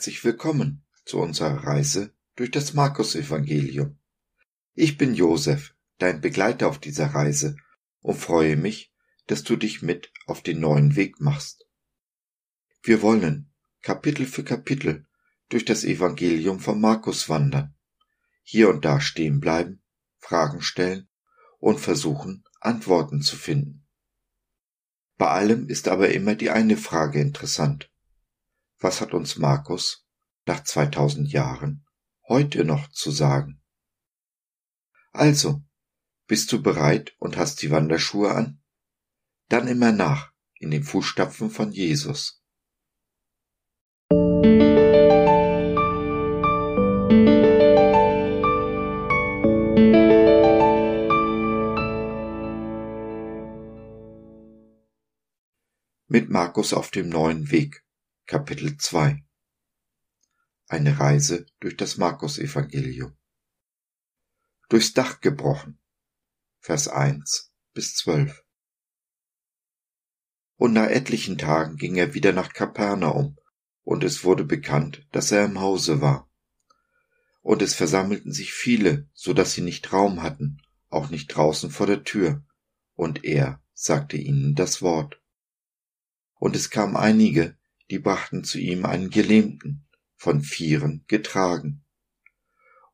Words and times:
herzlich 0.00 0.24
willkommen 0.24 0.82
zu 1.04 1.18
unserer 1.18 1.62
Reise 1.62 2.14
durch 2.34 2.50
das 2.50 2.72
Markus-Evangelium. 2.72 3.98
Ich 4.72 4.96
bin 4.96 5.14
Josef, 5.14 5.74
dein 5.98 6.22
Begleiter 6.22 6.68
auf 6.68 6.78
dieser 6.78 7.08
Reise 7.08 7.54
und 8.00 8.16
freue 8.16 8.56
mich, 8.56 8.94
dass 9.26 9.42
du 9.42 9.56
dich 9.56 9.82
mit 9.82 10.10
auf 10.24 10.42
den 10.42 10.58
neuen 10.58 10.96
Weg 10.96 11.20
machst. 11.20 11.66
Wir 12.82 13.02
wollen 13.02 13.52
Kapitel 13.82 14.24
für 14.24 14.42
Kapitel 14.42 15.04
durch 15.50 15.66
das 15.66 15.84
Evangelium 15.84 16.60
von 16.60 16.80
Markus 16.80 17.28
wandern, 17.28 17.74
hier 18.42 18.70
und 18.70 18.86
da 18.86 19.02
stehen 19.02 19.38
bleiben, 19.38 19.82
Fragen 20.16 20.62
stellen 20.62 21.10
und 21.58 21.78
versuchen, 21.78 22.44
Antworten 22.62 23.20
zu 23.20 23.36
finden. 23.36 23.86
Bei 25.18 25.28
allem 25.28 25.68
ist 25.68 25.88
aber 25.88 26.08
immer 26.08 26.36
die 26.36 26.48
eine 26.48 26.78
Frage 26.78 27.20
interessant. 27.20 27.90
Was 28.82 29.02
hat 29.02 29.12
uns 29.12 29.36
Markus 29.36 30.06
nach 30.46 30.64
2000 30.64 31.30
Jahren 31.30 31.84
heute 32.26 32.64
noch 32.64 32.88
zu 32.88 33.10
sagen? 33.10 33.62
Also, 35.12 35.62
bist 36.26 36.50
du 36.50 36.62
bereit 36.62 37.14
und 37.18 37.36
hast 37.36 37.60
die 37.60 37.70
Wanderschuhe 37.70 38.30
an? 38.34 38.62
Dann 39.50 39.68
immer 39.68 39.92
nach 39.92 40.32
in 40.54 40.70
den 40.70 40.82
Fußstapfen 40.82 41.50
von 41.50 41.72
Jesus. 41.72 42.42
Mit 56.08 56.30
Markus 56.30 56.72
auf 56.72 56.90
dem 56.90 57.10
neuen 57.10 57.50
Weg. 57.50 57.84
Kapitel 58.30 58.76
2 58.76 59.24
Eine 60.68 61.00
Reise 61.00 61.46
durch 61.58 61.76
das 61.76 61.96
Markus-Evangelium. 61.96 63.18
Durchs 64.68 64.92
Dach 64.92 65.20
gebrochen. 65.20 65.80
Vers 66.60 66.86
1 66.86 67.52
bis 67.74 67.96
12. 67.96 68.44
Und 70.54 70.74
nach 70.74 70.86
etlichen 70.86 71.38
Tagen 71.38 71.74
ging 71.74 71.96
er 71.96 72.14
wieder 72.14 72.32
nach 72.32 72.52
Kapernaum, 72.52 73.36
und 73.82 74.04
es 74.04 74.22
wurde 74.22 74.44
bekannt, 74.44 75.04
dass 75.10 75.32
er 75.32 75.44
im 75.46 75.60
Hause 75.60 76.00
war. 76.00 76.30
Und 77.40 77.62
es 77.62 77.74
versammelten 77.74 78.32
sich 78.32 78.52
viele, 78.52 79.08
so 79.12 79.32
dass 79.32 79.54
sie 79.54 79.62
nicht 79.62 79.92
Raum 79.92 80.22
hatten, 80.22 80.62
auch 80.88 81.10
nicht 81.10 81.34
draußen 81.34 81.68
vor 81.72 81.88
der 81.88 82.04
Tür, 82.04 82.44
und 82.94 83.24
er 83.24 83.60
sagte 83.72 84.16
ihnen 84.16 84.54
das 84.54 84.82
Wort. 84.82 85.20
Und 86.34 86.54
es 86.54 86.70
kamen 86.70 86.96
einige, 86.96 87.58
die 87.90 87.98
brachten 87.98 88.44
zu 88.44 88.58
ihm 88.58 88.86
einen 88.86 89.10
Gelähmten, 89.10 89.86
von 90.16 90.42
Vieren 90.42 91.04
getragen. 91.08 91.84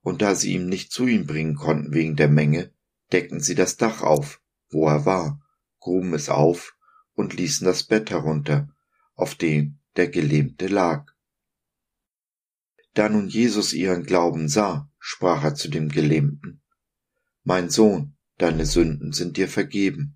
Und 0.00 0.22
da 0.22 0.34
sie 0.34 0.54
ihn 0.54 0.68
nicht 0.68 0.92
zu 0.92 1.06
ihm 1.06 1.26
bringen 1.26 1.56
konnten 1.56 1.92
wegen 1.92 2.16
der 2.16 2.28
Menge, 2.28 2.72
deckten 3.12 3.40
sie 3.40 3.54
das 3.54 3.76
Dach 3.76 4.02
auf, 4.02 4.40
wo 4.70 4.88
er 4.88 5.04
war, 5.04 5.42
gruben 5.80 6.14
es 6.14 6.28
auf 6.28 6.76
und 7.14 7.34
ließen 7.34 7.64
das 7.64 7.84
Bett 7.84 8.10
herunter, 8.10 8.74
auf 9.14 9.34
dem 9.34 9.80
der 9.96 10.08
Gelähmte 10.08 10.68
lag. 10.68 11.12
Da 12.94 13.08
nun 13.08 13.28
Jesus 13.28 13.72
ihren 13.72 14.04
Glauben 14.04 14.48
sah, 14.48 14.90
sprach 14.98 15.44
er 15.44 15.54
zu 15.54 15.68
dem 15.68 15.88
Gelähmten, 15.88 16.62
Mein 17.44 17.68
Sohn, 17.68 18.16
deine 18.38 18.66
Sünden 18.66 19.12
sind 19.12 19.36
dir 19.36 19.48
vergeben. 19.48 20.15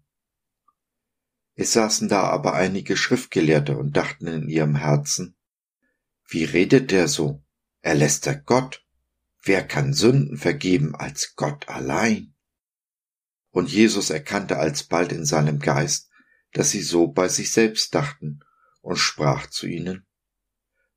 Es 1.55 1.73
saßen 1.73 2.09
da 2.09 2.25
aber 2.25 2.55
einige 2.55 2.97
Schriftgelehrte 2.97 3.77
und 3.77 3.97
dachten 3.97 4.27
in 4.27 4.49
ihrem 4.49 4.77
Herzen, 4.77 5.37
wie 6.29 6.45
redet 6.45 6.93
der 6.93 7.09
so? 7.09 7.43
Er 7.81 7.97
lästert 7.97 8.47
Gott. 8.47 8.87
Wer 9.43 9.67
kann 9.67 9.93
Sünden 9.93 10.37
vergeben 10.37 10.95
als 10.95 11.35
Gott 11.35 11.69
allein? 11.69 12.35
Und 13.51 13.69
Jesus 13.71 14.11
erkannte 14.11 14.59
alsbald 14.59 15.11
in 15.11 15.25
seinem 15.25 15.59
Geist, 15.59 16.09
dass 16.53 16.71
sie 16.71 16.83
so 16.83 17.09
bei 17.09 17.27
sich 17.27 17.51
selbst 17.51 17.95
dachten 17.97 18.41
und 18.81 18.97
sprach 18.97 19.49
zu 19.49 19.67
ihnen, 19.67 20.07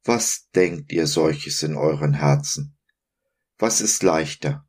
Was 0.03 0.49
denkt 0.51 0.91
ihr 0.91 1.07
solches 1.07 1.63
in 1.63 1.75
euren 1.75 2.13
Herzen? 2.13 2.77
Was 3.57 3.81
ist 3.81 4.03
leichter, 4.03 4.67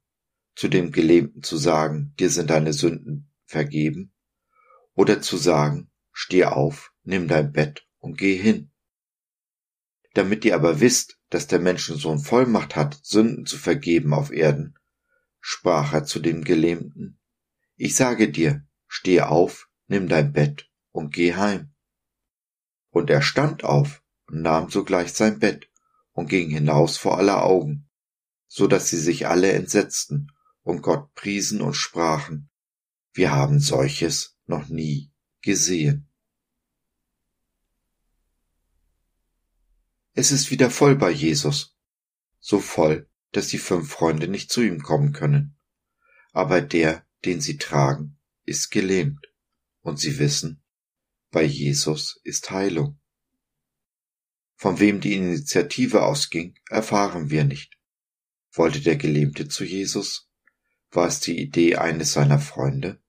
zu 0.55 0.69
dem 0.69 0.93
Gelähmten 0.93 1.43
zu 1.43 1.59
sagen, 1.59 2.15
dir 2.19 2.31
sind 2.31 2.49
deine 2.49 2.73
Sünden 2.73 3.31
vergeben, 3.45 4.14
oder 4.95 5.21
zu 5.21 5.37
sagen, 5.37 5.91
steh 6.13 6.45
auf, 6.45 6.93
nimm 7.03 7.29
dein 7.29 7.53
Bett 7.53 7.87
und 7.99 8.19
geh 8.19 8.37
hin. 8.37 8.71
Damit 10.15 10.45
ihr 10.45 10.55
aber 10.55 10.81
wisst, 10.81 11.19
dass 11.31 11.47
der 11.49 11.59
Menschensohn 11.59 12.21
Vollmacht 12.21 12.77
hat, 12.77 12.99
Sünden 13.03 13.47
zu 13.47 13.59
vergeben 13.59 14.15
auf 14.15 14.31
Erden, 14.31 14.79
sprach 15.41 15.93
er 15.93 16.05
zu 16.05 16.21
dem 16.21 16.45
Gelähmten, 16.45 17.19
ich 17.77 17.97
sage 17.97 18.31
dir, 18.31 18.65
steh 18.87 19.21
auf, 19.21 19.69
nimm 19.89 20.09
dein 20.09 20.33
Bett 20.33 20.71
und 20.93 21.13
geh 21.13 21.35
heim. 21.35 21.75
Und 22.91 23.11
er 23.11 23.21
stand 23.21 23.65
auf 23.65 24.03
und 24.29 24.43
nahm 24.43 24.71
sogleich 24.71 25.13
sein 25.13 25.41
Bett 25.41 25.69
und 26.13 26.29
ging 26.29 26.49
hinaus 26.51 26.97
vor 26.97 27.19
aller 27.19 27.43
Augen, 27.43 27.91
so 28.47 28.69
dass 28.69 28.89
sie 28.89 28.99
sich 28.99 29.27
alle 29.27 29.53
entsetzten 29.53 30.29
und 30.63 30.83
Gott 30.83 31.13
priesen 31.15 31.61
und 31.61 31.75
sprachen, 31.75 32.49
wir 33.13 33.33
haben 33.33 33.59
solches 33.59 34.34
noch 34.47 34.69
nie 34.69 35.11
gesehen. 35.43 36.09
Es 40.13 40.31
ist 40.31 40.51
wieder 40.51 40.71
voll 40.71 40.97
bei 40.97 41.11
Jesus, 41.11 41.77
so 42.39 42.61
voll, 42.61 43.09
dass 43.33 43.49
die 43.49 43.59
fünf 43.59 43.91
Freunde 43.91 44.29
nicht 44.29 44.51
zu 44.51 44.63
ihm 44.63 44.83
kommen 44.83 45.13
können. 45.13 45.57
Aber 46.33 46.61
der, 46.61 47.05
den 47.25 47.41
sie 47.41 47.59
tragen, 47.59 48.17
ist 48.45 48.71
gelähmt, 48.71 49.27
und 49.81 49.99
sie 49.99 50.19
wissen, 50.19 50.63
bei 51.31 51.43
Jesus 51.43 52.21
ist 52.23 52.51
Heilung. 52.51 53.01
Von 54.55 54.79
wem 54.79 55.01
die 55.01 55.15
Initiative 55.15 56.05
ausging, 56.05 56.55
erfahren 56.69 57.31
wir 57.31 57.45
nicht. 57.45 57.77
Wollte 58.53 58.81
der 58.81 58.97
Gelähmte 58.97 59.49
zu 59.49 59.65
Jesus? 59.65 60.31
War 60.93 61.09
es 61.09 61.19
die 61.19 61.39
Idee 61.41 61.77
eines 61.77 62.13
seiner 62.13 62.39
Freunde? 62.39 63.03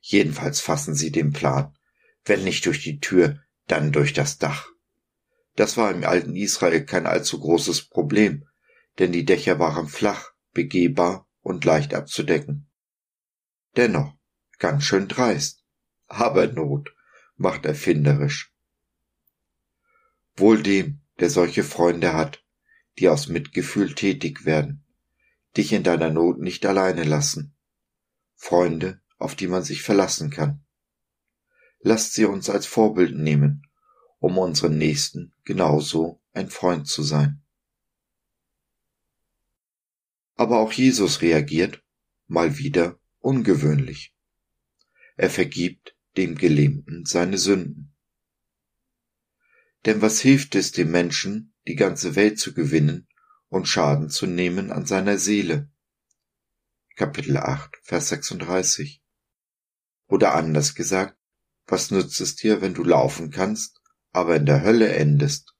Jedenfalls 0.00 0.60
fassen 0.60 0.94
sie 0.94 1.12
den 1.12 1.32
Plan, 1.32 1.76
wenn 2.24 2.44
nicht 2.44 2.66
durch 2.66 2.82
die 2.82 3.00
Tür, 3.00 3.42
dann 3.66 3.92
durch 3.92 4.12
das 4.12 4.38
Dach. 4.38 4.68
Das 5.56 5.76
war 5.76 5.90
im 5.90 6.04
alten 6.04 6.36
Israel 6.36 6.84
kein 6.84 7.06
allzu 7.06 7.38
großes 7.38 7.88
Problem, 7.88 8.46
denn 8.98 9.12
die 9.12 9.24
Dächer 9.24 9.58
waren 9.58 9.88
flach, 9.88 10.30
begehbar 10.52 11.28
und 11.42 11.64
leicht 11.64 11.94
abzudecken. 11.94 12.68
Dennoch 13.76 14.14
ganz 14.58 14.84
schön 14.84 15.08
dreist. 15.08 15.64
Aber 16.06 16.46
Not 16.46 16.94
macht 17.36 17.64
erfinderisch. 17.64 18.52
Wohl 20.36 20.62
dem, 20.62 21.00
der 21.18 21.30
solche 21.30 21.64
Freunde 21.64 22.14
hat, 22.14 22.44
die 22.98 23.08
aus 23.08 23.28
Mitgefühl 23.28 23.94
tätig 23.94 24.44
werden, 24.44 24.84
dich 25.56 25.72
in 25.72 25.82
deiner 25.82 26.10
Not 26.10 26.38
nicht 26.38 26.66
alleine 26.66 27.04
lassen. 27.04 27.54
Freunde, 28.34 29.00
auf 29.20 29.36
die 29.36 29.46
man 29.46 29.62
sich 29.62 29.82
verlassen 29.82 30.30
kann. 30.30 30.64
Lasst 31.80 32.14
sie 32.14 32.24
uns 32.24 32.50
als 32.50 32.66
Vorbild 32.66 33.16
nehmen, 33.16 33.66
um 34.18 34.38
unseren 34.38 34.76
Nächsten 34.76 35.32
genauso 35.44 36.20
ein 36.32 36.50
Freund 36.50 36.88
zu 36.88 37.02
sein. 37.02 37.42
Aber 40.36 40.58
auch 40.58 40.72
Jesus 40.72 41.20
reagiert, 41.20 41.82
mal 42.26 42.58
wieder, 42.58 42.98
ungewöhnlich. 43.18 44.14
Er 45.16 45.30
vergibt 45.30 45.96
dem 46.16 46.34
Gelähmten 46.36 47.04
seine 47.04 47.36
Sünden. 47.36 47.94
Denn 49.84 50.00
was 50.00 50.20
hilft 50.20 50.54
es 50.54 50.72
dem 50.72 50.90
Menschen, 50.90 51.54
die 51.66 51.74
ganze 51.74 52.16
Welt 52.16 52.38
zu 52.38 52.54
gewinnen 52.54 53.06
und 53.48 53.68
Schaden 53.68 54.08
zu 54.08 54.26
nehmen 54.26 54.70
an 54.70 54.86
seiner 54.86 55.18
Seele? 55.18 55.70
Kapitel 56.96 57.36
8, 57.36 57.78
Vers 57.82 58.08
36 58.08 58.99
oder 60.10 60.34
anders 60.34 60.74
gesagt, 60.74 61.16
was 61.66 61.90
nützt 61.90 62.20
es 62.20 62.34
dir, 62.34 62.60
wenn 62.60 62.74
du 62.74 62.82
laufen 62.82 63.30
kannst, 63.30 63.80
aber 64.12 64.36
in 64.36 64.44
der 64.44 64.62
Hölle 64.62 64.92
endest? 64.92 65.54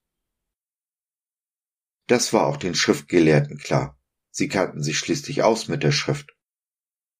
Das 2.07 2.33
war 2.33 2.45
auch 2.47 2.57
den 2.57 2.75
Schriftgelehrten 2.75 3.57
klar. 3.57 3.97
Sie 4.29 4.49
kannten 4.49 4.83
sich 4.83 4.99
schließlich 4.99 5.43
aus 5.43 5.69
mit 5.69 5.83
der 5.83 5.91
Schrift. 5.91 6.35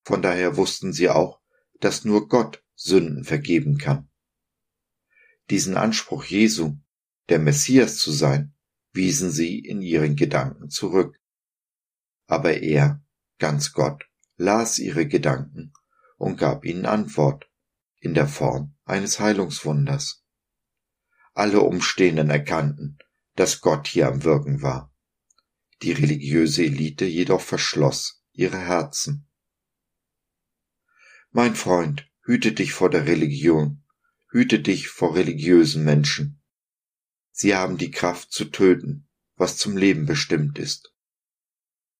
Von 0.04 0.22
daher 0.22 0.58
wussten 0.58 0.92
sie 0.92 1.10
auch, 1.10 1.40
dass 1.80 2.04
nur 2.04 2.28
Gott 2.28 2.64
Sünden 2.76 3.24
vergeben 3.24 3.78
kann. 3.78 4.10
Diesen 5.50 5.78
Anspruch 5.78 6.26
Jesu, 6.26 6.78
der 7.30 7.40
Messias 7.40 7.98
zu 7.98 8.12
sein, 8.12 8.56
wiesen 8.92 9.32
sie 9.32 9.60
in 9.60 9.82
ihren 9.82 10.16
Gedanken 10.16 10.70
zurück. 10.70 11.18
Aber 12.28 12.58
er, 12.62 13.02
ganz 13.40 13.72
Gott, 13.72 14.04
las 14.36 14.80
ihre 14.80 15.08
Gedanken 15.08 15.74
und 16.22 16.38
gab 16.38 16.66
ihnen 16.66 16.86
Antwort 16.86 17.50
in 17.98 18.14
der 18.14 18.28
Form 18.28 18.76
eines 18.86 19.20
Heilungswunders. 19.20 20.24
Alle 21.34 21.62
Umstehenden 21.62 22.30
erkannten, 22.30 23.00
dass 23.36 23.60
Gott 23.60 23.88
hier 23.88 24.08
am 24.08 24.24
Wirken 24.24 24.62
war. 24.62 24.94
Die 25.82 25.94
religiöse 25.94 26.64
Elite 26.64 27.06
jedoch 27.06 27.42
verschloss 27.42 28.24
ihre 28.34 28.60
Herzen. 28.60 29.32
Mein 31.32 31.56
Freund, 31.56 32.08
hüte 32.22 32.52
dich 32.52 32.74
vor 32.74 32.92
der 32.92 33.08
Religion, 33.08 33.84
hüte 34.30 34.60
dich 34.60 34.90
vor 34.90 35.16
religiösen 35.16 35.84
Menschen. 35.84 36.44
Sie 37.32 37.56
haben 37.56 37.80
die 37.80 37.90
Kraft 37.90 38.32
zu 38.32 38.46
töten, 38.46 39.10
was 39.38 39.58
zum 39.58 39.76
Leben 39.76 40.06
bestimmt 40.06 40.60
ist. 40.60 40.94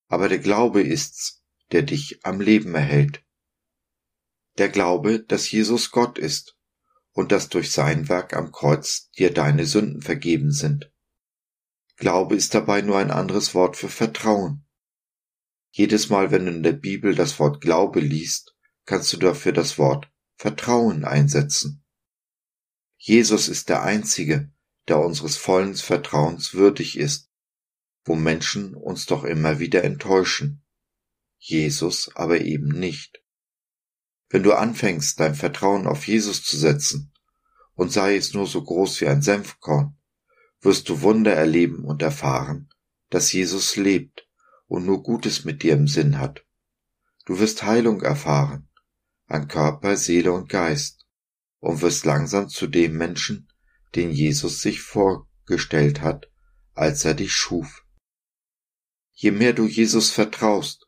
Aber 0.10 0.30
der 0.30 0.40
Glaube 0.40 0.84
ist's, 0.84 1.42
der 1.72 1.82
dich 1.82 2.24
am 2.24 2.40
Leben 2.40 2.76
erhält. 2.76 3.24
Der 4.58 4.70
Glaube, 4.70 5.24
dass 5.24 5.50
Jesus 5.50 5.92
Gott 5.92 6.18
ist 6.18 6.58
und 7.14 7.32
dass 7.32 7.50
durch 7.50 7.72
sein 7.72 8.10
Werk 8.10 8.34
am 8.34 8.52
Kreuz 8.52 9.10
dir 9.12 9.34
deine 9.34 9.66
Sünden 9.66 10.02
vergeben 10.02 10.52
sind. 10.52 10.92
Glaube 11.98 12.36
ist 12.36 12.54
dabei 12.54 12.82
nur 12.82 12.98
ein 12.98 13.12
anderes 13.12 13.54
Wort 13.54 13.78
für 13.78 13.90
Vertrauen. 13.90 14.66
Jedes 15.70 16.10
Mal, 16.10 16.32
wenn 16.32 16.46
du 16.46 16.52
in 16.52 16.64
der 16.64 16.74
Bibel 16.74 17.16
das 17.16 17.40
Wort 17.40 17.62
Glaube 17.62 18.00
liest, 18.00 18.56
kannst 18.86 19.14
du 19.14 19.18
dafür 19.18 19.54
das 19.54 19.78
Wort 19.78 20.12
Vertrauen 20.36 21.06
einsetzen. 21.06 21.86
Jesus 22.98 23.48
ist 23.48 23.70
der 23.70 23.84
Einzige, 23.84 24.52
der 24.88 25.00
unseres 25.00 25.38
vollen 25.38 25.76
Vertrauens 25.76 26.54
würdig 26.54 26.98
ist, 26.98 27.30
wo 28.04 28.16
Menschen 28.16 28.74
uns 28.74 29.06
doch 29.06 29.24
immer 29.24 29.60
wieder 29.60 29.84
enttäuschen. 29.84 30.64
Jesus 31.38 32.10
aber 32.16 32.42
eben 32.42 32.68
nicht. 32.68 33.21
Wenn 34.32 34.44
du 34.44 34.54
anfängst, 34.54 35.20
dein 35.20 35.36
Vertrauen 35.36 35.86
auf 35.86 36.08
Jesus 36.08 36.42
zu 36.42 36.58
setzen, 36.58 37.12
und 37.74 37.92
sei 37.92 38.16
es 38.16 38.34
nur 38.34 38.48
so 38.48 38.64
groß 38.64 39.02
wie 39.02 39.08
ein 39.08 39.22
Senfkorn, 39.22 39.98
wirst 40.62 40.88
du 40.88 41.02
Wunder 41.02 41.34
erleben 41.34 41.84
und 41.84 42.02
erfahren, 42.02 42.70
dass 43.10 43.34
Jesus 43.34 43.76
lebt 43.76 44.28
und 44.68 44.86
nur 44.86 45.04
Gutes 45.04 45.44
mit 45.44 45.64
dir 45.64 45.74
im 45.74 45.88
Sinn 45.88 46.18
hat. 46.18 46.46
Du 47.26 47.40
wirst 47.40 47.64
Heilung 47.64 48.02
erfahren, 48.02 48.70
an 49.28 49.50
Körper, 49.50 49.98
Seele 49.98 50.32
und 50.32 50.48
Geist, 50.48 51.06
und 51.60 51.82
wirst 51.82 52.06
langsam 52.06 52.48
zu 52.48 52.68
dem 52.68 52.98
Menschen, 52.98 53.52
den 53.96 54.12
Jesus 54.12 54.62
sich 54.62 54.82
vorgestellt 54.82 56.02
hat, 56.02 56.32
als 56.74 57.04
er 57.04 57.16
dich 57.16 57.34
schuf. 57.34 57.86
Je 59.12 59.32
mehr 59.32 59.54
du 59.54 59.66
Jesus 59.66 60.10
vertraust, 60.12 60.88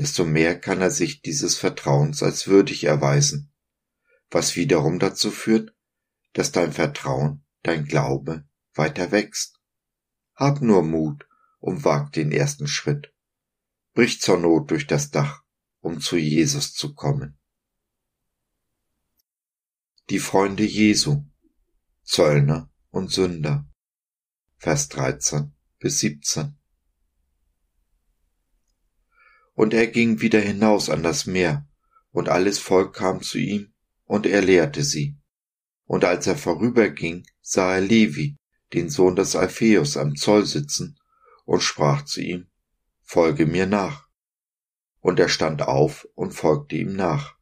desto 0.00 0.24
mehr 0.24 0.58
kann 0.58 0.80
er 0.80 0.90
sich 0.90 1.20
dieses 1.20 1.58
Vertrauens 1.58 2.22
als 2.22 2.46
würdig 2.46 2.84
erweisen, 2.84 3.52
was 4.30 4.56
wiederum 4.56 4.98
dazu 4.98 5.30
führt, 5.30 5.74
dass 6.32 6.52
dein 6.52 6.72
Vertrauen, 6.72 7.44
dein 7.62 7.84
Glaube 7.84 8.48
weiter 8.72 9.12
wächst. 9.12 9.60
Hab 10.34 10.62
nur 10.62 10.82
Mut 10.82 11.28
und 11.58 11.84
wag 11.84 12.12
den 12.12 12.32
ersten 12.32 12.66
Schritt. 12.66 13.12
Brich 13.92 14.22
zur 14.22 14.38
Not 14.38 14.70
durch 14.70 14.86
das 14.86 15.10
Dach, 15.10 15.42
um 15.80 16.00
zu 16.00 16.16
Jesus 16.16 16.72
zu 16.72 16.94
kommen. 16.94 17.38
Die 20.08 20.18
Freunde 20.18 20.64
Jesu, 20.64 21.26
Zöllner 22.04 22.72
und 22.88 23.10
Sünder. 23.12 23.68
Vers 24.56 24.88
13 24.88 25.52
bis 25.78 25.98
17. 25.98 26.56
Und 29.60 29.74
er 29.74 29.88
ging 29.88 30.22
wieder 30.22 30.40
hinaus 30.40 30.88
an 30.88 31.02
das 31.02 31.26
Meer, 31.26 31.68
und 32.12 32.30
alles 32.30 32.58
Volk 32.58 32.94
kam 32.94 33.20
zu 33.20 33.36
ihm, 33.36 33.74
und 34.06 34.24
er 34.24 34.40
lehrte 34.40 34.82
sie. 34.82 35.18
Und 35.84 36.02
als 36.02 36.26
er 36.26 36.38
vorüberging, 36.38 37.26
sah 37.42 37.74
er 37.74 37.82
Levi, 37.82 38.38
den 38.72 38.88
Sohn 38.88 39.16
des 39.16 39.36
Alpheus, 39.36 39.98
am 39.98 40.16
Zoll 40.16 40.46
sitzen, 40.46 40.98
und 41.44 41.60
sprach 41.60 42.06
zu 42.06 42.22
ihm, 42.22 42.48
Folge 43.02 43.44
mir 43.44 43.66
nach. 43.66 44.08
Und 45.00 45.20
er 45.20 45.28
stand 45.28 45.60
auf 45.60 46.08
und 46.14 46.32
folgte 46.32 46.76
ihm 46.76 46.96
nach. 46.96 47.36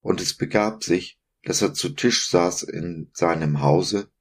Und 0.00 0.20
es 0.20 0.36
begab 0.36 0.84
sich, 0.84 1.18
dass 1.42 1.60
er 1.60 1.74
zu 1.74 1.88
Tisch 1.88 2.28
saß 2.28 2.62
in 2.62 3.10
seinem 3.14 3.62
Hause, 3.62 4.12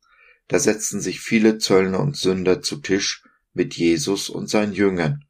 da 0.47 0.57
setzten 0.57 1.01
sich 1.01 1.19
viele 1.19 1.59
Zöllner 1.59 1.99
und 1.99 2.17
Sünder 2.17 2.63
zu 2.63 2.77
Tisch 2.77 3.23
mit 3.53 3.75
Jesus 3.75 4.27
und 4.27 4.49
seinen 4.49 4.73
Jüngern, 4.73 5.23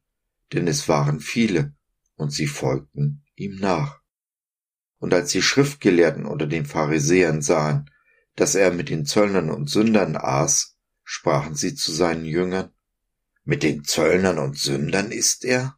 denn 0.54 0.66
es 0.66 0.88
waren 0.88 1.20
viele, 1.20 1.74
und 2.22 2.30
sie 2.30 2.46
folgten 2.46 3.24
ihm 3.34 3.56
nach. 3.56 4.00
Und 4.98 5.12
als 5.12 5.32
die 5.32 5.42
Schriftgelehrten 5.42 6.24
unter 6.24 6.46
den 6.46 6.64
Pharisäern 6.64 7.42
sahen, 7.42 7.90
dass 8.36 8.54
er 8.54 8.72
mit 8.72 8.88
den 8.88 9.04
Zöllnern 9.04 9.50
und 9.50 9.68
Sündern 9.68 10.16
aß, 10.16 10.78
sprachen 11.02 11.54
sie 11.54 11.74
zu 11.74 11.92
seinen 11.92 12.24
Jüngern, 12.24 12.70
mit 13.44 13.62
den 13.62 13.84
Zöllnern 13.84 14.38
und 14.38 14.56
Sündern 14.56 15.10
ist 15.10 15.44
er? 15.44 15.76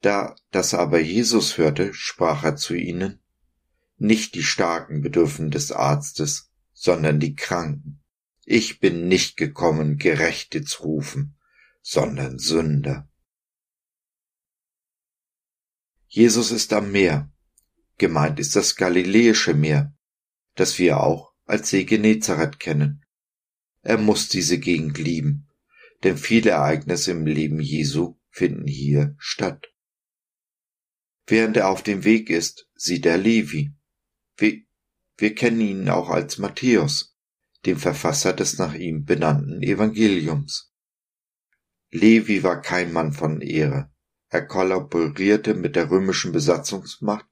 Da 0.00 0.36
das 0.50 0.74
aber 0.74 1.00
Jesus 1.00 1.56
hörte, 1.58 1.94
sprach 1.94 2.44
er 2.44 2.56
zu 2.56 2.74
ihnen, 2.74 3.20
nicht 3.96 4.34
die 4.34 4.42
Starken 4.42 5.00
bedürfen 5.00 5.50
des 5.50 5.72
Arztes, 5.72 6.50
sondern 6.72 7.18
die 7.18 7.34
Kranken. 7.34 8.00
Ich 8.44 8.80
bin 8.80 9.08
nicht 9.08 9.36
gekommen, 9.36 9.98
Gerechte 9.98 10.62
zu 10.62 10.82
rufen, 10.82 11.36
sondern 11.82 12.38
Sünder. 12.38 13.07
Jesus 16.08 16.50
ist 16.50 16.72
am 16.72 16.90
Meer. 16.90 17.30
Gemeint 17.98 18.40
ist 18.40 18.56
das 18.56 18.76
Galiläische 18.76 19.52
Meer, 19.52 19.94
das 20.54 20.78
wir 20.78 21.00
auch 21.00 21.32
als 21.44 21.70
See 21.70 21.84
Genezareth 21.84 22.58
kennen. 22.58 23.04
Er 23.82 23.98
muss 23.98 24.28
diese 24.28 24.58
Gegend 24.58 24.98
lieben, 24.98 25.48
denn 26.02 26.16
viele 26.16 26.50
Ereignisse 26.50 27.10
im 27.10 27.26
Leben 27.26 27.60
Jesu 27.60 28.16
finden 28.30 28.66
hier 28.66 29.14
statt. 29.18 29.66
Während 31.26 31.58
er 31.58 31.68
auf 31.68 31.82
dem 31.82 32.04
Weg 32.04 32.30
ist, 32.30 32.68
sieht 32.74 33.04
er 33.04 33.18
Levi. 33.18 33.72
Wir, 34.38 34.62
wir 35.18 35.34
kennen 35.34 35.60
ihn 35.60 35.88
auch 35.90 36.08
als 36.08 36.38
Matthäus, 36.38 37.16
dem 37.66 37.76
Verfasser 37.76 38.32
des 38.32 38.56
nach 38.58 38.74
ihm 38.74 39.04
benannten 39.04 39.62
Evangeliums. 39.62 40.72
Levi 41.90 42.42
war 42.42 42.62
kein 42.62 42.92
Mann 42.92 43.12
von 43.12 43.42
Ehre. 43.42 43.90
Er 44.30 44.46
kollaborierte 44.46 45.54
mit 45.54 45.74
der 45.74 45.90
römischen 45.90 46.32
Besatzungsmacht 46.32 47.26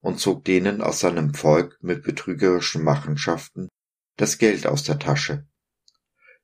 und 0.00 0.18
zog 0.18 0.44
denen 0.44 0.80
aus 0.80 1.00
seinem 1.00 1.34
Volk 1.34 1.78
mit 1.82 2.02
betrügerischen 2.02 2.82
Machenschaften 2.82 3.68
das 4.16 4.38
Geld 4.38 4.66
aus 4.66 4.82
der 4.82 4.98
Tasche. 4.98 5.46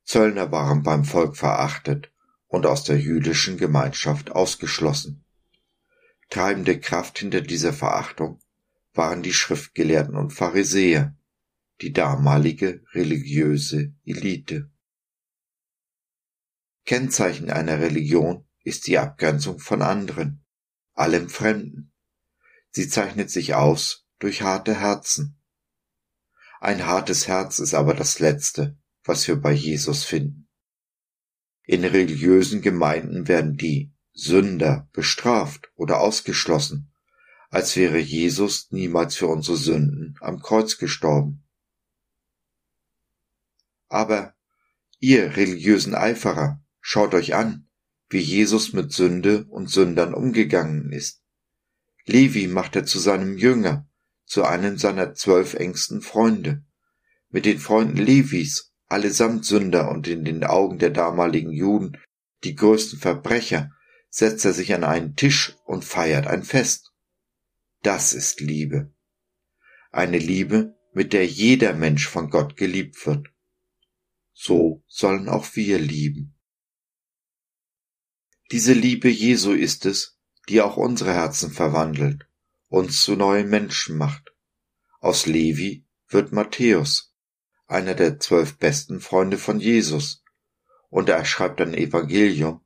Zöllner 0.04 0.52
waren 0.52 0.82
beim 0.82 1.04
Volk 1.04 1.36
verachtet 1.36 2.12
und 2.46 2.66
aus 2.66 2.84
der 2.84 2.98
jüdischen 2.98 3.56
Gemeinschaft 3.56 4.30
ausgeschlossen. 4.30 5.24
Treibende 6.28 6.78
Kraft 6.78 7.18
hinter 7.18 7.40
dieser 7.40 7.72
Verachtung 7.72 8.40
waren 8.94 9.22
die 9.22 9.32
Schriftgelehrten 9.32 10.16
und 10.16 10.30
Pharisäer, 10.30 11.16
die 11.80 11.92
damalige 11.92 12.82
religiöse 12.92 13.94
Elite. 14.04 14.70
Kennzeichen 16.84 17.50
einer 17.50 17.80
Religion 17.80 18.45
ist 18.66 18.88
die 18.88 18.99
Abgrenzung 18.99 19.61
von 19.61 19.80
anderen, 19.80 20.44
allem 20.92 21.28
Fremden. 21.28 21.92
Sie 22.73 22.88
zeichnet 22.88 23.30
sich 23.30 23.54
aus 23.54 24.08
durch 24.18 24.42
harte 24.42 24.75
Herzen. 24.75 25.38
Ein 26.58 26.85
hartes 26.85 27.28
Herz 27.28 27.61
ist 27.61 27.75
aber 27.75 27.94
das 27.94 28.18
Letzte, 28.18 28.76
was 29.04 29.28
wir 29.28 29.37
bei 29.37 29.52
Jesus 29.52 30.02
finden. 30.02 30.49
In 31.62 31.85
religiösen 31.85 32.61
Gemeinden 32.61 33.28
werden 33.28 33.56
die 33.56 33.92
Sünder 34.12 34.88
bestraft 34.92 35.70
oder 35.76 36.00
ausgeschlossen, 36.00 36.92
als 37.50 37.76
wäre 37.76 37.99
Jesus 37.99 38.73
niemals 38.73 39.14
für 39.14 39.28
unsere 39.28 39.56
Sünden 39.56 40.16
am 40.20 40.42
Kreuz 40.42 40.76
gestorben. 40.76 41.44
Aber 43.87 44.35
ihr 44.99 45.37
religiösen 45.37 45.94
Eiferer, 45.94 46.61
schaut 46.80 47.14
euch 47.14 47.37
an, 47.37 47.65
wie 48.08 48.20
Jesus 48.20 48.72
mit 48.72 48.92
Sünde 48.92 49.44
und 49.46 49.70
Sündern 49.70 50.14
umgegangen 50.14 50.92
ist. 50.92 51.22
Levi 52.04 52.46
macht 52.46 52.76
er 52.76 52.84
zu 52.84 52.98
seinem 52.98 53.36
Jünger, 53.36 53.88
zu 54.25 54.44
einem 54.44 54.78
seiner 54.78 55.14
zwölf 55.14 55.54
engsten 55.54 56.02
Freunde. 56.02 56.64
Mit 57.30 57.44
den 57.44 57.58
Freunden 57.58 57.96
Levis, 57.96 58.72
allesamt 58.86 59.44
Sünder 59.44 59.90
und 59.90 60.06
in 60.06 60.25
den 60.25 60.44
Augen 60.44 60.78
der 60.78 60.90
damaligen 60.90 61.52
Juden 61.52 61.98
die 62.44 62.54
größten 62.54 62.98
Verbrecher, 62.98 63.70
setzt 64.08 64.44
er 64.44 64.52
sich 64.52 64.72
an 64.72 64.84
einen 64.84 65.16
Tisch 65.16 65.56
und 65.64 65.84
feiert 65.84 66.26
ein 66.26 66.44
Fest. 66.44 66.92
Das 67.82 68.12
ist 68.12 68.40
Liebe. 68.40 68.92
Eine 69.90 70.18
Liebe, 70.18 70.76
mit 70.92 71.12
der 71.12 71.26
jeder 71.26 71.75
Mensch 71.75 72.06
von 72.06 72.30
Gott 72.30 72.56
geliebt 72.56 73.04
wird. 73.06 73.28
So 74.32 74.84
sollen 74.86 75.28
auch 75.28 75.56
wir 75.56 75.78
lieben. 75.78 76.35
Diese 78.52 78.74
Liebe 78.74 79.08
Jesu 79.08 79.50
ist 79.52 79.86
es, 79.86 80.18
die 80.48 80.60
auch 80.62 80.76
unsere 80.76 81.12
Herzen 81.12 81.50
verwandelt, 81.50 82.28
uns 82.68 83.02
zu 83.02 83.16
neuen 83.16 83.48
Menschen 83.48 83.98
macht. 83.98 84.32
Aus 85.00 85.26
Levi 85.26 85.84
wird 86.08 86.30
Matthäus, 86.30 87.12
einer 87.66 87.94
der 87.94 88.20
zwölf 88.20 88.56
besten 88.56 89.00
Freunde 89.00 89.38
von 89.38 89.58
Jesus, 89.58 90.22
Und 90.90 91.08
er 91.08 91.24
schreibt 91.24 91.60
ein 91.60 91.74
Evangelium, 91.74 92.60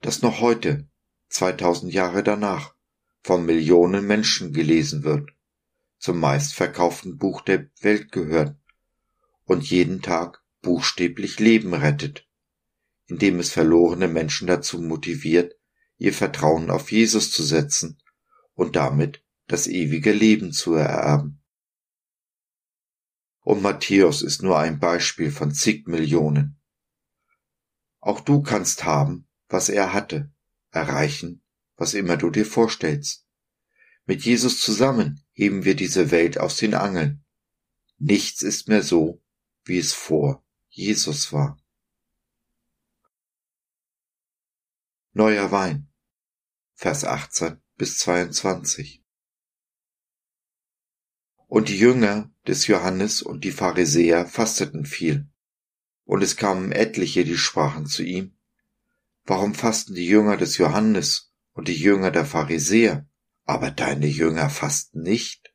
das 0.00 0.22
noch 0.22 0.40
heute, 0.40 0.88
2000 1.28 1.92
Jahre 1.92 2.22
danach, 2.22 2.74
von 3.22 3.44
Millionen 3.44 4.06
Menschen 4.06 4.54
gelesen 4.54 5.04
wird, 5.04 5.28
zum 5.98 6.18
meistverkauften 6.20 7.18
Buch 7.18 7.42
der 7.42 7.68
Welt 7.82 8.12
gehört 8.12 8.56
und 9.44 9.68
jeden 9.68 10.00
Tag 10.00 10.42
buchstäblich 10.62 11.38
Leben 11.38 11.74
rettet, 11.74 12.26
indem 13.06 13.38
es 13.38 13.50
verlorene 13.50 14.08
Menschen 14.08 14.46
dazu 14.46 14.80
motiviert, 14.80 15.54
ihr 15.98 16.12
Vertrauen 16.12 16.70
auf 16.70 16.90
Jesus 16.92 17.30
zu 17.30 17.42
setzen 17.42 18.02
und 18.54 18.76
damit 18.76 19.22
das 19.46 19.66
ewige 19.66 20.12
Leben 20.12 20.52
zu 20.52 20.74
ererben. 20.74 21.42
Und 23.40 23.62
Matthäus 23.62 24.22
ist 24.22 24.42
nur 24.42 24.58
ein 24.58 24.80
Beispiel 24.80 25.30
von 25.30 25.52
zig 25.52 25.86
Millionen. 25.86 26.60
Auch 28.00 28.20
du 28.20 28.42
kannst 28.42 28.84
haben, 28.84 29.28
was 29.48 29.68
er 29.68 29.92
hatte, 29.92 30.32
erreichen, 30.70 31.42
was 31.76 31.94
immer 31.94 32.16
du 32.16 32.30
dir 32.30 32.44
vorstellst. 32.44 33.24
Mit 34.04 34.24
Jesus 34.24 34.60
zusammen 34.60 35.24
heben 35.32 35.64
wir 35.64 35.76
diese 35.76 36.10
Welt 36.10 36.38
aus 36.38 36.56
den 36.56 36.74
Angeln. 36.74 37.24
Nichts 37.98 38.42
ist 38.42 38.68
mehr 38.68 38.82
so, 38.82 39.22
wie 39.64 39.78
es 39.78 39.92
vor 39.92 40.44
Jesus 40.68 41.32
war. 41.32 41.60
Neuer 45.18 45.50
Wein. 45.50 45.88
Vers 46.74 47.06
18 47.06 47.62
bis 47.78 47.96
22. 48.00 49.02
Und 51.46 51.70
die 51.70 51.78
Jünger 51.78 52.30
des 52.46 52.66
Johannes 52.66 53.22
und 53.22 53.42
die 53.42 53.50
Pharisäer 53.50 54.26
fasteten 54.26 54.84
viel. 54.84 55.26
Und 56.04 56.22
es 56.22 56.36
kamen 56.36 56.70
etliche, 56.70 57.24
die 57.24 57.38
sprachen 57.38 57.86
zu 57.86 58.02
ihm, 58.02 58.36
Warum 59.24 59.54
fasten 59.54 59.94
die 59.94 60.06
Jünger 60.06 60.36
des 60.36 60.58
Johannes 60.58 61.32
und 61.52 61.68
die 61.68 61.80
Jünger 61.80 62.10
der 62.10 62.26
Pharisäer, 62.26 63.08
aber 63.46 63.70
deine 63.70 64.08
Jünger 64.08 64.50
fasten 64.50 65.00
nicht? 65.00 65.54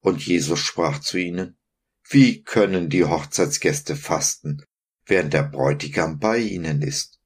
Und 0.00 0.26
Jesus 0.26 0.58
sprach 0.58 0.98
zu 0.98 1.16
ihnen, 1.16 1.56
Wie 2.08 2.42
können 2.42 2.90
die 2.90 3.04
Hochzeitsgäste 3.04 3.94
fasten, 3.94 4.64
während 5.06 5.32
der 5.32 5.44
Bräutigam 5.44 6.18
bei 6.18 6.38
ihnen 6.38 6.82
ist? 6.82 7.17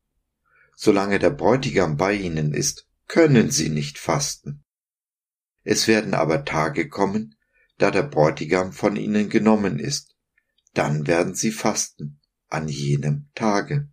Solange 0.84 1.20
der 1.20 1.30
Bräutigam 1.30 1.96
bei 1.96 2.12
ihnen 2.12 2.52
ist, 2.52 2.88
können 3.06 3.52
sie 3.52 3.68
nicht 3.68 3.98
fasten. 3.98 4.64
Es 5.62 5.86
werden 5.86 6.12
aber 6.12 6.44
Tage 6.44 6.88
kommen, 6.88 7.36
da 7.78 7.92
der 7.92 8.02
Bräutigam 8.02 8.72
von 8.72 8.96
ihnen 8.96 9.28
genommen 9.28 9.78
ist, 9.78 10.16
dann 10.74 11.06
werden 11.06 11.36
sie 11.36 11.52
fasten 11.52 12.20
an 12.48 12.66
jenem 12.66 13.30
Tage. 13.36 13.92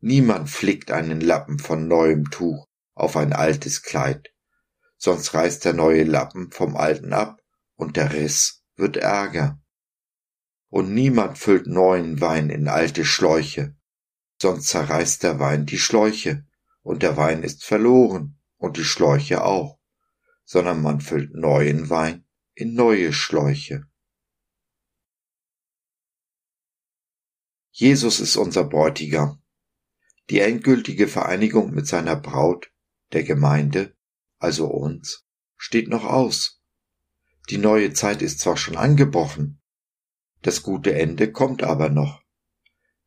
Niemand 0.00 0.50
flickt 0.50 0.90
einen 0.90 1.22
Lappen 1.22 1.58
von 1.58 1.88
neuem 1.88 2.30
Tuch 2.30 2.68
auf 2.92 3.16
ein 3.16 3.32
altes 3.32 3.80
Kleid, 3.80 4.28
sonst 4.98 5.32
reißt 5.32 5.64
der 5.64 5.72
neue 5.72 6.04
Lappen 6.04 6.50
vom 6.50 6.76
alten 6.76 7.14
ab 7.14 7.40
und 7.74 7.96
der 7.96 8.12
Riss 8.12 8.64
wird 8.76 8.98
ärger. 8.98 9.58
Und 10.68 10.92
niemand 10.92 11.38
füllt 11.38 11.66
neuen 11.66 12.20
Wein 12.20 12.50
in 12.50 12.68
alte 12.68 13.06
Schläuche, 13.06 13.77
sonst 14.40 14.68
zerreißt 14.68 15.22
der 15.22 15.38
Wein 15.38 15.66
die 15.66 15.78
Schläuche 15.78 16.46
und 16.82 17.02
der 17.02 17.16
Wein 17.16 17.42
ist 17.42 17.64
verloren 17.64 18.38
und 18.56 18.76
die 18.76 18.84
Schläuche 18.84 19.44
auch, 19.44 19.78
sondern 20.44 20.82
man 20.82 21.00
füllt 21.00 21.34
neuen 21.34 21.90
Wein 21.90 22.24
in 22.54 22.74
neue 22.74 23.12
Schläuche. 23.12 23.84
Jesus 27.70 28.18
ist 28.18 28.36
unser 28.36 28.64
Bräutigam. 28.64 29.40
Die 30.30 30.40
endgültige 30.40 31.06
Vereinigung 31.06 31.72
mit 31.72 31.86
seiner 31.86 32.16
Braut, 32.16 32.72
der 33.12 33.22
Gemeinde, 33.22 33.96
also 34.38 34.66
uns, 34.66 35.24
steht 35.56 35.88
noch 35.88 36.04
aus. 36.04 36.60
Die 37.50 37.58
neue 37.58 37.92
Zeit 37.92 38.20
ist 38.20 38.40
zwar 38.40 38.56
schon 38.56 38.76
angebrochen, 38.76 39.62
das 40.42 40.62
gute 40.62 40.94
Ende 40.94 41.32
kommt 41.32 41.62
aber 41.62 41.88
noch. 41.88 42.22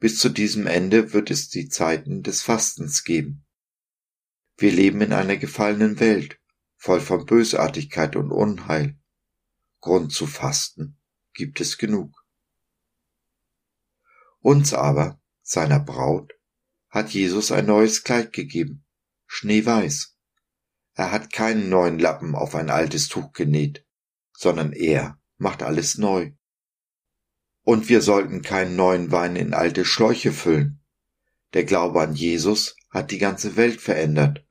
Bis 0.01 0.17
zu 0.17 0.29
diesem 0.29 0.65
Ende 0.65 1.13
wird 1.13 1.29
es 1.29 1.49
die 1.49 1.69
Zeiten 1.69 2.23
des 2.23 2.41
Fastens 2.41 3.03
geben. 3.03 3.45
Wir 4.57 4.71
leben 4.71 4.99
in 5.01 5.13
einer 5.13 5.37
gefallenen 5.37 5.99
Welt, 5.99 6.39
voll 6.75 6.99
von 6.99 7.27
Bösartigkeit 7.27 8.15
und 8.15 8.31
Unheil. 8.31 8.97
Grund 9.79 10.11
zu 10.11 10.25
fasten 10.25 10.99
gibt 11.33 11.61
es 11.61 11.77
genug. 11.77 12.25
Uns 14.39 14.73
aber, 14.73 15.21
seiner 15.43 15.79
Braut, 15.79 16.33
hat 16.89 17.11
Jesus 17.11 17.51
ein 17.51 17.67
neues 17.67 18.03
Kleid 18.03 18.33
gegeben, 18.33 18.83
schneeweiß. 19.27 20.17
Er 20.95 21.11
hat 21.11 21.31
keinen 21.31 21.69
neuen 21.69 21.99
Lappen 21.99 22.33
auf 22.33 22.55
ein 22.55 22.71
altes 22.71 23.07
Tuch 23.07 23.33
genäht, 23.33 23.85
sondern 24.33 24.73
er 24.73 25.21
macht 25.37 25.61
alles 25.61 25.99
neu. 25.99 26.31
Und 27.63 27.89
wir 27.89 28.01
sollten 28.01 28.41
keinen 28.41 28.75
neuen 28.75 29.11
Wein 29.11 29.35
in 29.35 29.53
alte 29.53 29.85
Schläuche 29.85 30.31
füllen. 30.31 30.81
Der 31.53 31.63
Glaube 31.63 32.01
an 32.01 32.13
Jesus 32.13 32.75
hat 32.89 33.11
die 33.11 33.19
ganze 33.19 33.55
Welt 33.55 33.81
verändert 33.81 34.45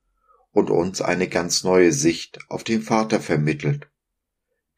und 0.52 0.70
uns 0.70 1.00
eine 1.00 1.28
ganz 1.28 1.64
neue 1.64 1.92
Sicht 1.92 2.38
auf 2.48 2.64
den 2.64 2.82
Vater 2.82 3.20
vermittelt. 3.20 3.90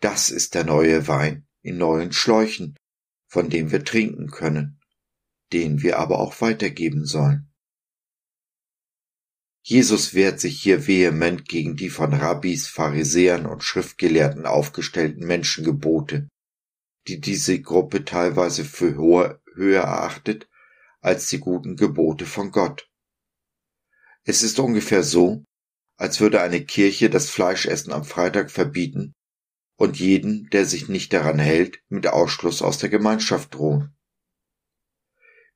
Das 0.01 0.31
ist 0.31 0.55
der 0.55 0.65
neue 0.65 1.09
Wein 1.09 1.47
in 1.63 1.79
neuen 1.79 2.13
Schläuchen, 2.13 2.77
von 3.27 3.51
dem 3.51 3.71
wir 3.71 3.85
trinken 3.85 4.31
können, 4.31 4.81
den 5.53 5.83
wir 5.83 5.99
aber 5.99 6.19
auch 6.19 6.41
weitergeben 6.41 7.05
sollen. 7.05 7.49
Jesus 9.65 10.13
wehrt 10.13 10.41
sich 10.41 10.61
hier 10.61 10.89
vehement 10.89 11.49
gegen 11.49 11.77
die 11.77 11.89
von 11.89 12.13
Rabbis, 12.13 12.67
Pharisäern 12.67 13.47
und 13.47 13.63
Schriftgelehrten 13.63 14.45
aufgestellten 14.45 15.25
Menschengebote, 15.25 16.29
die 17.09 17.21
diese 17.21 17.61
Gruppe 17.61 18.05
teilweise 18.05 18.65
für 18.65 18.95
höher 18.95 19.83
erachtet 19.83 20.49
als 21.01 21.29
die 21.29 21.39
guten 21.39 21.77
Gebote 21.77 22.27
von 22.27 22.53
Gott. 22.53 22.89
Es 24.25 24.43
ist 24.43 24.61
ungefähr 24.61 25.03
so, 25.03 25.45
als 25.97 26.21
würde 26.21 26.41
eine 26.41 26.65
Kirche 26.65 27.11
das 27.11 27.29
Fleischessen 27.29 27.93
am 27.93 28.05
Freitag 28.05 28.51
verbieten 28.51 29.15
und 29.77 29.99
jeden, 29.99 30.49
der 30.51 30.65
sich 30.65 30.89
nicht 30.89 31.13
daran 31.13 31.39
hält, 31.39 31.83
mit 31.89 32.07
Ausschluss 32.07 32.63
aus 32.63 32.79
der 32.79 32.89
Gemeinschaft 32.89 33.55
drohen. 33.55 33.97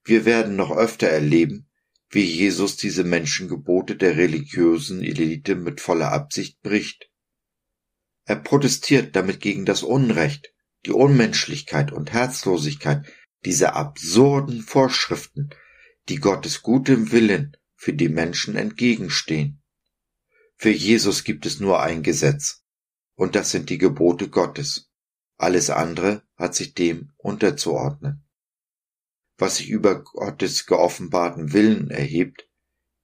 Wir 0.03 0.25
werden 0.25 0.57
noch 0.57 0.76
öfter 0.76 1.09
erleben, 1.09 1.69
wie 2.11 2.25
Jesus 2.25 2.76
diese 2.76 3.05
Menschengebote 3.05 3.97
der 3.97 4.17
religiösen 4.17 5.03
Elite 5.03 5.55
mit 5.55 5.81
voller 5.81 6.12
Absicht 6.12 6.61
bricht. 6.62 7.11
Er 8.25 8.37
protestiert 8.37 9.15
damit 9.15 9.41
gegen 9.41 9.65
das 9.65 9.83
Unrecht, 9.83 10.53
die 10.87 10.93
Unmenschlichkeit 10.93 11.93
und 11.93 12.12
Herzlosigkeit 12.12 13.05
dieser 13.45 13.75
absurden 13.75 14.62
Vorschriften, 14.62 15.50
die 16.09 16.16
Gottes 16.16 16.62
gutem 16.62 17.12
Willen 17.12 17.57
für 17.75 17.93
die 17.93 18.09
Menschen 18.09 18.57
entgegenstehen. 18.57 19.62
Für 20.57 20.71
Jesus 20.71 21.25
gibt 21.25 21.45
es 21.45 21.61
nur 21.61 21.83
ein 21.83 22.02
Gesetz, 22.02 22.64
und 23.14 23.35
das 23.35 23.50
sind 23.50 23.69
die 23.69 23.78
Gebote 23.78 24.28
Gottes. 24.28 24.90
Alles 25.37 25.71
andere 25.71 26.23
hat 26.37 26.55
sich 26.55 26.75
dem 26.75 27.12
unterzuordnen. 27.16 28.25
Was 29.37 29.57
sich 29.57 29.69
über 29.69 30.02
Gottes 30.02 30.66
geoffenbarten 30.66 31.52
Willen 31.52 31.90
erhebt, 31.90 32.49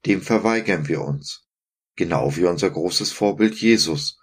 dem 0.06 0.22
verweigern 0.22 0.88
wir 0.88 1.02
uns, 1.02 1.46
genau 1.96 2.34
wie 2.36 2.44
unser 2.44 2.70
großes 2.70 3.12
Vorbild 3.12 3.54
Jesus 3.56 4.21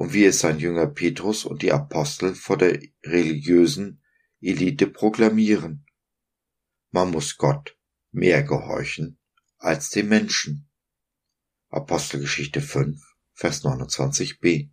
und 0.00 0.14
wie 0.14 0.24
es 0.24 0.38
sein 0.38 0.58
Jünger 0.58 0.86
Petrus 0.86 1.44
und 1.44 1.60
die 1.60 1.72
Apostel 1.72 2.34
vor 2.34 2.56
der 2.56 2.80
religiösen 3.04 4.02
Elite 4.40 4.86
proklamieren. 4.86 5.84
Man 6.90 7.10
muss 7.10 7.36
Gott 7.36 7.76
mehr 8.10 8.42
gehorchen 8.42 9.20
als 9.58 9.90
dem 9.90 10.08
Menschen. 10.08 10.70
Apostelgeschichte 11.68 12.62
5, 12.62 12.98
Vers 13.34 13.62
29b. 13.62 14.70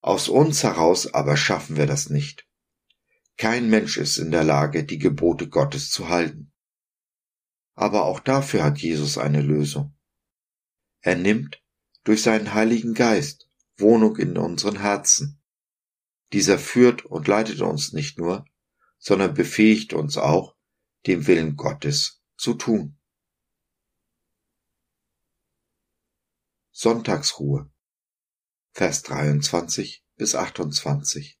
Aus 0.00 0.28
uns 0.28 0.64
heraus 0.64 1.14
aber 1.14 1.36
schaffen 1.36 1.76
wir 1.76 1.86
das 1.86 2.10
nicht. 2.10 2.48
Kein 3.36 3.70
Mensch 3.70 3.98
ist 3.98 4.18
in 4.18 4.32
der 4.32 4.42
Lage, 4.42 4.82
die 4.82 4.98
Gebote 4.98 5.48
Gottes 5.48 5.92
zu 5.92 6.08
halten. 6.08 6.52
Aber 7.76 8.06
auch 8.06 8.18
dafür 8.18 8.64
hat 8.64 8.78
Jesus 8.78 9.16
eine 9.16 9.42
Lösung. 9.42 9.96
Er 11.02 11.14
nimmt 11.14 11.62
durch 12.08 12.22
seinen 12.22 12.54
Heiligen 12.54 12.94
Geist 12.94 13.50
Wohnung 13.76 14.16
in 14.16 14.38
unseren 14.38 14.78
Herzen. 14.78 15.42
Dieser 16.32 16.58
führt 16.58 17.04
und 17.04 17.28
leitet 17.28 17.60
uns 17.60 17.92
nicht 17.92 18.16
nur, 18.16 18.46
sondern 18.98 19.34
befähigt 19.34 19.92
uns 19.92 20.16
auch, 20.16 20.56
dem 21.06 21.26
Willen 21.26 21.56
Gottes 21.56 22.22
zu 22.38 22.54
tun. 22.54 22.98
Sonntagsruhe. 26.70 27.70
Vers 28.72 29.02
23 29.02 30.02
bis 30.16 30.34
28. 30.34 31.38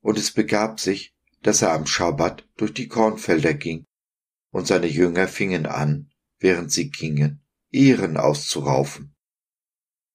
Und 0.00 0.18
es 0.18 0.32
begab 0.32 0.80
sich, 0.80 1.14
dass 1.42 1.62
er 1.62 1.72
am 1.72 1.86
Schabbat 1.86 2.48
durch 2.56 2.74
die 2.74 2.88
Kornfelder 2.88 3.54
ging, 3.54 3.86
und 4.50 4.66
seine 4.66 4.88
Jünger 4.88 5.28
fingen 5.28 5.66
an, 5.66 6.10
während 6.40 6.72
sie 6.72 6.90
gingen, 6.90 7.43
Ehren 7.74 8.16
auszuraufen. 8.16 9.16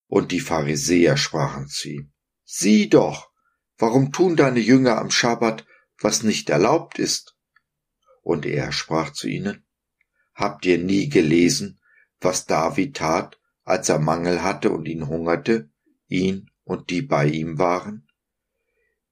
Und 0.08 0.32
die 0.32 0.40
Pharisäer 0.40 1.18
sprachen 1.18 1.68
zu 1.68 1.90
ihm, 1.90 2.14
Sieh 2.46 2.90
doch, 2.90 3.30
warum 3.78 4.12
tun 4.12 4.36
deine 4.36 4.60
Jünger 4.60 4.98
am 4.98 5.12
Schabbat, 5.12 5.68
was 6.00 6.24
nicht 6.24 6.50
erlaubt 6.50 6.98
ist? 6.98 7.36
Und 8.24 8.46
er 8.46 8.72
sprach 8.72 9.12
zu 9.12 9.28
ihnen, 9.28 9.66
Habt 10.34 10.66
ihr 10.66 10.78
nie 10.78 11.10
gelesen, 11.10 11.80
was 12.22 12.46
David 12.46 12.98
tat, 12.98 13.40
als 13.66 13.90
er 13.90 14.00
Mangel 14.00 14.42
hatte 14.42 14.72
und 14.72 14.88
ihn 14.88 15.08
hungerte, 15.08 15.70
ihn 16.08 16.50
und 16.64 16.90
die 16.90 17.02
bei 17.02 17.28
ihm 17.28 17.60
waren? 17.60 18.08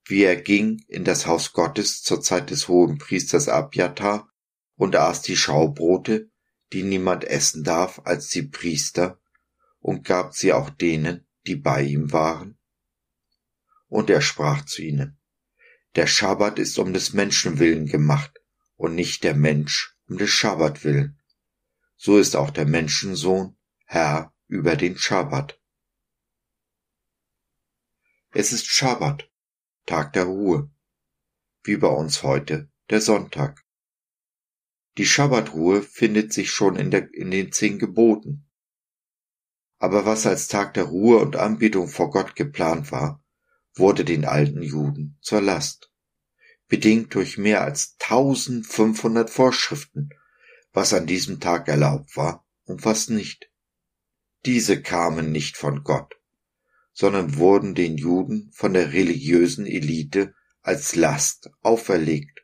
Wie 0.05 0.23
er 0.23 0.37
ging 0.37 0.81
in 0.87 1.03
das 1.03 1.27
Haus 1.27 1.51
Gottes 1.51 2.01
zur 2.01 2.21
Zeit 2.21 2.49
des 2.49 2.69
hohen 2.69 2.97
Priesters 2.97 3.49
Abjatar 3.49 4.29
und 4.77 4.95
aß 4.95 5.21
die 5.21 5.35
Schaubrote, 5.35 6.31
die 6.73 6.83
niemand 6.83 7.23
essen 7.23 7.63
darf 7.63 8.01
als 8.03 8.29
die 8.29 8.43
Priester, 8.43 9.19
und 9.79 10.03
gab 10.03 10.33
sie 10.33 10.53
auch 10.53 10.69
denen, 10.69 11.25
die 11.45 11.55
bei 11.55 11.81
ihm 11.83 12.11
waren? 12.11 12.57
Und 13.87 14.09
er 14.09 14.21
sprach 14.21 14.65
zu 14.65 14.81
ihnen, 14.81 15.17
der 15.95 16.07
Schabbat 16.07 16.59
ist 16.59 16.77
um 16.77 16.93
des 16.93 17.13
Menschen 17.13 17.59
willen 17.59 17.87
gemacht 17.87 18.41
und 18.75 18.95
nicht 18.95 19.23
der 19.23 19.33
Mensch 19.33 19.97
um 20.07 20.17
des 20.17 20.29
Schabbat 20.29 20.83
willen. 20.83 21.19
So 21.95 22.17
ist 22.17 22.35
auch 22.35 22.51
der 22.51 22.65
Menschensohn 22.65 23.57
Herr 23.85 24.33
über 24.47 24.75
den 24.75 24.97
Schabbat. 24.97 25.59
Es 28.31 28.51
ist 28.51 28.67
Schabbat, 28.67 29.29
Tag 29.85 30.13
der 30.13 30.25
Ruhe, 30.25 30.69
wie 31.63 31.77
bei 31.77 31.87
uns 31.87 32.23
heute 32.23 32.69
der 32.89 33.01
Sonntag. 33.01 33.65
Die 34.97 35.05
Schabbatruhe 35.05 35.83
findet 35.83 36.33
sich 36.33 36.49
schon 36.49 36.75
in, 36.75 36.89
der, 36.89 37.13
in 37.13 37.29
den 37.29 37.51
zehn 37.51 37.77
Geboten. 37.77 38.47
Aber 39.77 40.05
was 40.05 40.25
als 40.25 40.47
Tag 40.47 40.73
der 40.73 40.85
Ruhe 40.85 41.19
und 41.19 41.35
Anbetung 41.35 41.87
vor 41.87 42.09
Gott 42.09 42.35
geplant 42.35 42.91
war, 42.91 43.23
wurde 43.75 44.03
den 44.03 44.25
alten 44.25 44.63
Juden 44.63 45.19
zur 45.21 45.41
Last, 45.41 45.91
bedingt 46.67 47.13
durch 47.13 47.37
mehr 47.37 47.61
als 47.61 47.95
1500 47.99 49.29
Vorschriften, 49.29 50.09
was 50.73 50.93
an 50.93 51.05
diesem 51.05 51.39
Tag 51.39 51.67
erlaubt 51.67 52.17
war 52.17 52.47
und 52.63 52.83
was 52.83 53.09
nicht. 53.09 53.51
Diese 54.45 54.81
kamen 54.81 55.31
nicht 55.31 55.57
von 55.57 55.83
Gott, 55.83 56.15
sondern 56.91 57.35
wurden 57.35 57.75
den 57.75 57.97
Juden 57.97 58.49
von 58.51 58.73
der 58.73 58.93
religiösen 58.93 59.67
Elite 59.67 60.33
als 60.61 60.95
Last 60.95 61.51
auferlegt. 61.61 62.36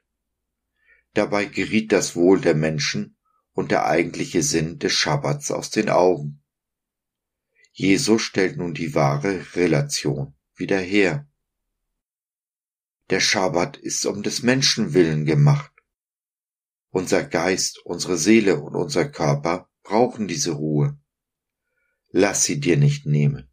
Dabei 1.13 1.45
geriet 1.45 1.91
das 1.91 2.15
Wohl 2.15 2.41
der 2.41 2.55
Menschen 2.55 3.17
und 3.53 3.71
der 3.71 3.85
eigentliche 3.85 4.41
Sinn 4.41 4.79
des 4.79 4.93
Schabbats 4.93 5.51
aus 5.51 5.69
den 5.69 5.89
Augen. 5.89 6.43
Jesus 7.71 8.21
stellt 8.21 8.57
nun 8.57 8.73
die 8.73 8.93
wahre 8.93 9.55
Relation 9.55 10.35
wieder 10.55 10.79
her. 10.79 11.27
Der 13.09 13.19
Schabbat 13.19 13.77
ist 13.77 14.05
um 14.05 14.23
des 14.23 14.43
Menschen 14.43 14.93
willen 14.93 15.25
gemacht. 15.25 15.71
Unser 16.89 17.23
Geist, 17.23 17.79
unsere 17.85 18.17
Seele 18.17 18.59
und 18.59 18.75
unser 18.75 19.09
Körper 19.09 19.69
brauchen 19.83 20.27
diese 20.27 20.51
Ruhe. 20.51 20.97
Lass 22.09 22.43
sie 22.43 22.59
dir 22.59 22.77
nicht 22.77 23.05
nehmen. 23.05 23.49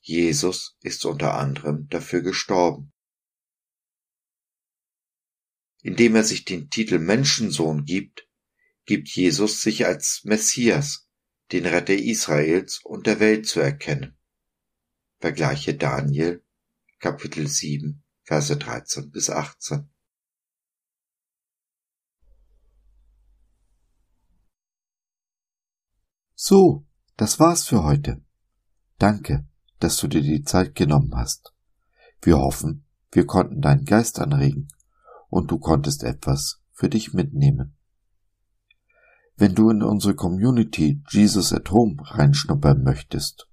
Jesus 0.00 0.76
ist 0.82 1.04
unter 1.04 1.34
anderem 1.34 1.88
dafür 1.88 2.20
gestorben. 2.22 2.92
Indem 5.82 6.16
er 6.16 6.24
sich 6.24 6.44
den 6.44 6.70
Titel 6.70 6.98
Menschensohn 6.98 7.84
gibt, 7.84 8.28
gibt 8.84 9.08
Jesus 9.08 9.60
sich 9.60 9.86
als 9.86 10.22
Messias, 10.24 11.08
den 11.52 11.66
Retter 11.66 11.94
Israels 11.94 12.80
und 12.82 13.06
der 13.06 13.20
Welt 13.20 13.46
zu 13.46 13.60
erkennen. 13.60 14.16
Vergleiche 15.18 15.74
Daniel 15.74 16.42
Kapitel 16.98 17.46
7 17.46 18.02
Verse 18.22 18.56
13 18.56 19.10
bis 19.10 19.30
18. 19.30 19.88
So, 26.34 26.86
das 27.16 27.40
war's 27.40 27.64
für 27.64 27.84
heute. 27.84 28.22
Danke, 28.98 29.48
dass 29.80 29.96
du 29.96 30.08
dir 30.08 30.22
die 30.22 30.42
Zeit 30.42 30.74
genommen 30.74 31.14
hast. 31.14 31.54
Wir 32.20 32.38
hoffen, 32.38 32.86
wir 33.12 33.26
konnten 33.26 33.60
deinen 33.60 33.84
Geist 33.84 34.18
anregen 34.18 34.68
und 35.28 35.50
du 35.50 35.58
konntest 35.58 36.02
etwas 36.02 36.60
für 36.72 36.88
dich 36.88 37.12
mitnehmen. 37.12 37.76
Wenn 39.36 39.54
du 39.54 39.70
in 39.70 39.82
unsere 39.82 40.14
Community 40.14 41.02
Jesus 41.10 41.52
at 41.52 41.70
Home 41.70 41.96
reinschnuppern 42.00 42.82
möchtest, 42.82 43.48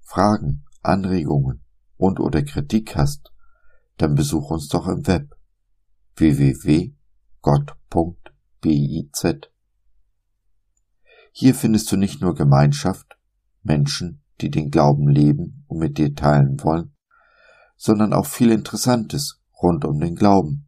Fragen, 0.00 0.64
Anregungen 0.82 1.62
und 1.96 2.18
oder 2.18 2.42
Kritik 2.42 2.96
hast, 2.96 3.32
dann 3.98 4.14
besuch 4.14 4.50
uns 4.50 4.68
doch 4.68 4.88
im 4.88 5.06
Web 5.06 5.36
www.gott.biz. 6.16 6.96
Hier 11.32 11.54
findest 11.54 11.92
du 11.92 11.96
nicht 11.96 12.20
nur 12.20 12.34
Gemeinschaft, 12.34 13.16
Menschen, 13.62 14.22
die 14.40 14.50
den 14.50 14.70
Glauben 14.70 15.08
leben 15.08 15.64
und 15.68 15.78
mit 15.78 15.98
dir 15.98 16.14
teilen 16.14 16.62
wollen, 16.62 16.94
sondern 17.76 18.12
auch 18.12 18.26
viel 18.26 18.50
Interessantes 18.50 19.40
rund 19.62 19.84
um 19.84 20.00
den 20.00 20.16
Glauben 20.16 20.67